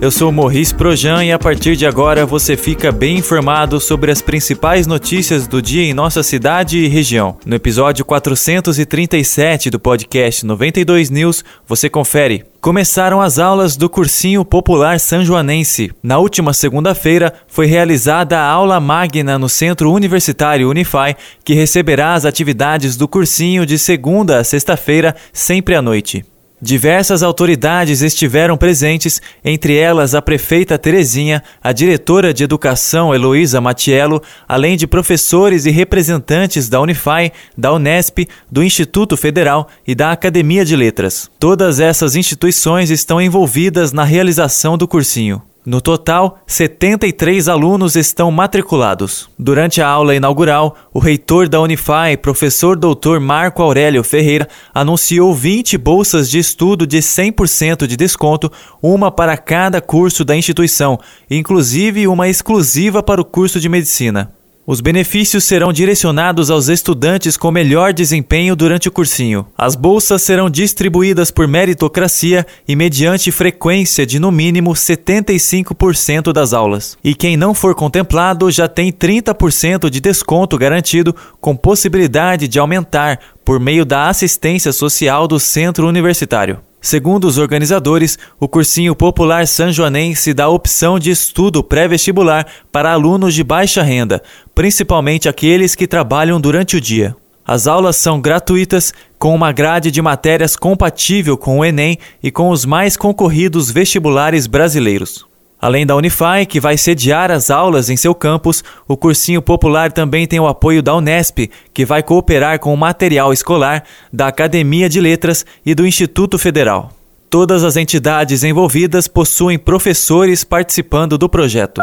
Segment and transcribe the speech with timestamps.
[0.00, 4.20] eu sou Maurice Projan e a partir de agora você fica bem informado sobre as
[4.20, 7.38] principais notícias do dia em nossa cidade e região.
[7.46, 12.44] No episódio 437 do podcast 92 News, você confere.
[12.60, 15.90] Começaram as aulas do Cursinho Popular Sanjoanense.
[16.02, 22.24] Na última segunda-feira foi realizada a aula magna no Centro Universitário Unify, que receberá as
[22.24, 26.24] atividades do cursinho de segunda a sexta-feira, sempre à noite.
[26.64, 34.22] Diversas autoridades estiveram presentes, entre elas a prefeita Terezinha, a diretora de educação Heloísa Matiello,
[34.48, 40.64] além de professores e representantes da Unify, da Unesp, do Instituto Federal e da Academia
[40.64, 41.30] de Letras.
[41.38, 45.42] Todas essas instituições estão envolvidas na realização do cursinho.
[45.66, 49.30] No total, 73 alunos estão matriculados.
[49.38, 53.18] Durante a aula inaugural, o reitor da Unify, professor Dr.
[53.18, 59.80] Marco Aurélio Ferreira, anunciou 20 bolsas de estudo de 100% de desconto, uma para cada
[59.80, 60.98] curso da instituição,
[61.30, 64.34] inclusive uma exclusiva para o curso de medicina.
[64.66, 69.46] Os benefícios serão direcionados aos estudantes com melhor desempenho durante o cursinho.
[69.58, 76.96] As bolsas serão distribuídas por meritocracia e mediante frequência de no mínimo 75% das aulas.
[77.04, 83.20] E quem não for contemplado já tem 30% de desconto garantido, com possibilidade de aumentar
[83.44, 86.58] por meio da assistência social do centro universitário.
[86.84, 93.42] Segundo os organizadores, o cursinho popular sanjoanense dá opção de estudo pré-vestibular para alunos de
[93.42, 94.22] baixa renda,
[94.54, 97.16] principalmente aqueles que trabalham durante o dia.
[97.42, 102.50] As aulas são gratuitas, com uma grade de matérias compatível com o Enem e com
[102.50, 105.24] os mais concorridos vestibulares brasileiros.
[105.64, 110.26] Além da Unify, que vai sediar as aulas em seu campus, o cursinho popular também
[110.26, 113.82] tem o apoio da Unesp, que vai cooperar com o material escolar,
[114.12, 116.90] da Academia de Letras e do Instituto Federal.
[117.30, 121.80] Todas as entidades envolvidas possuem professores participando do projeto.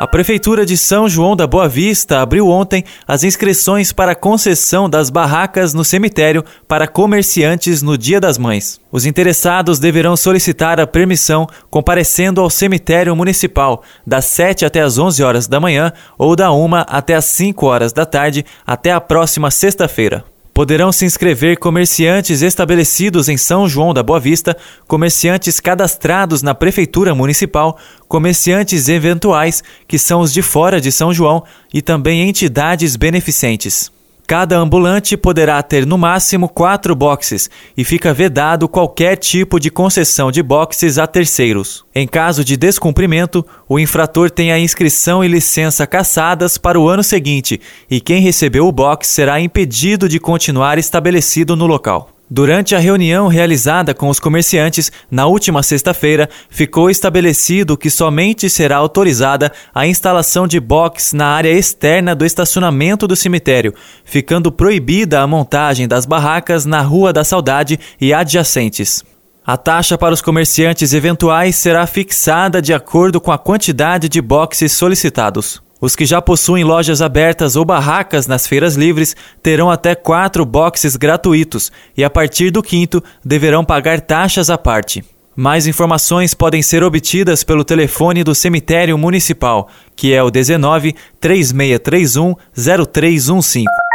[0.00, 4.88] A Prefeitura de São João da Boa Vista abriu ontem as inscrições para a concessão
[4.88, 8.80] das barracas no cemitério para comerciantes no Dia das Mães.
[8.92, 15.20] Os interessados deverão solicitar a permissão comparecendo ao cemitério municipal das 7 até as 11
[15.24, 19.50] horas da manhã ou da 1 até as 5 horas da tarde até a próxima
[19.50, 20.24] sexta-feira.
[20.58, 24.56] Poderão se inscrever comerciantes estabelecidos em São João da Boa Vista,
[24.88, 31.44] comerciantes cadastrados na Prefeitura Municipal, comerciantes eventuais, que são os de fora de São João,
[31.72, 33.88] e também entidades beneficentes.
[34.28, 40.30] Cada ambulante poderá ter no máximo quatro boxes e fica vedado qualquer tipo de concessão
[40.30, 41.82] de boxes a terceiros.
[41.94, 47.02] Em caso de descumprimento, o infrator tem a inscrição e licença cassadas para o ano
[47.02, 47.58] seguinte
[47.90, 52.17] e quem recebeu o box será impedido de continuar estabelecido no local.
[52.30, 58.76] Durante a reunião realizada com os comerciantes na última sexta-feira, ficou estabelecido que somente será
[58.76, 63.72] autorizada a instalação de box na área externa do estacionamento do cemitério,
[64.04, 69.02] ficando proibida a montagem das barracas na Rua da Saudade e adjacentes.
[69.46, 74.72] A taxa para os comerciantes eventuais será fixada de acordo com a quantidade de boxes
[74.72, 75.62] solicitados.
[75.80, 80.96] Os que já possuem lojas abertas ou barracas nas feiras livres terão até quatro boxes
[80.96, 85.04] gratuitos e, a partir do quinto, deverão pagar taxas à parte.
[85.36, 92.34] Mais informações podem ser obtidas pelo telefone do Cemitério Municipal, que é o 19 3631
[92.52, 93.87] 0315.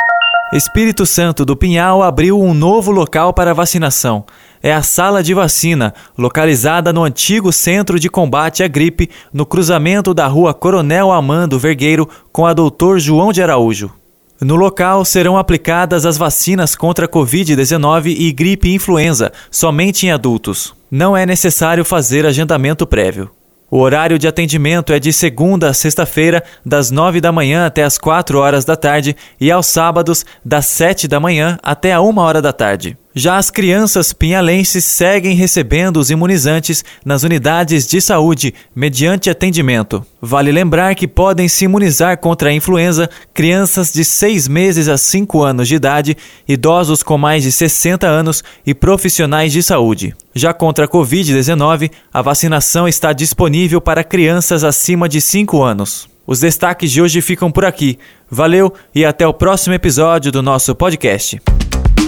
[0.56, 4.26] Espírito Santo do Pinhal abriu um novo local para vacinação
[4.64, 10.14] é a sala de vacina, localizada no antigo Centro de Combate à Gripe, no cruzamento
[10.14, 13.92] da rua Coronel Amando Vergueiro com a Doutor João de Araújo.
[14.40, 20.74] No local serão aplicadas as vacinas contra a Covid-19 e gripe influenza, somente em adultos.
[20.90, 23.30] Não é necessário fazer agendamento prévio.
[23.74, 27.98] O horário de atendimento é de segunda a sexta-feira, das nove da manhã até as
[27.98, 32.40] quatro horas da tarde, e aos sábados, das sete da manhã até a uma hora
[32.40, 32.96] da tarde.
[33.16, 40.04] Já as crianças pinhalenses seguem recebendo os imunizantes nas unidades de saúde mediante atendimento.
[40.20, 45.44] Vale lembrar que podem se imunizar contra a influenza crianças de 6 meses a 5
[45.44, 46.18] anos de idade,
[46.48, 50.16] idosos com mais de 60 anos e profissionais de saúde.
[50.34, 56.10] Já contra a Covid-19, a vacinação está disponível para crianças acima de 5 anos.
[56.26, 58.00] Os destaques de hoje ficam por aqui.
[58.32, 61.40] Valeu e até o próximo episódio do nosso podcast.